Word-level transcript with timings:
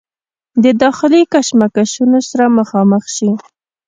د 0.63 0.65
داخلي 0.83 1.21
کشمکشونو 1.33 2.19
سره 2.29 2.45
مخامخ 2.57 3.03
شي 3.15 3.29